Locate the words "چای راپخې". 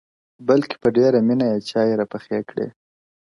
1.69-2.39